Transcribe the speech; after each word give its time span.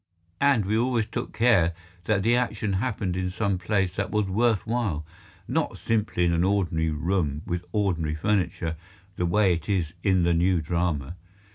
And 0.39 0.65
we 0.65 0.75
always 0.75 1.05
took 1.05 1.31
care 1.31 1.73
that 2.05 2.23
the 2.23 2.35
action 2.35 2.73
happened 2.73 3.15
in 3.15 3.29
some 3.29 3.59
place 3.59 3.95
that 3.97 4.09
was 4.09 4.25
worth 4.25 4.65
while, 4.65 5.05
not 5.47 5.77
simply 5.77 6.25
in 6.25 6.33
an 6.33 6.43
ordinary 6.43 6.89
room 6.89 7.43
with 7.45 7.65
ordinary 7.71 8.15
furniture, 8.15 8.77
the 9.15 9.27
way 9.27 9.53
it 9.53 9.69
is 9.69 9.93
in 10.01 10.23
the 10.23 10.33
new 10.33 10.59
drama. 10.59 11.17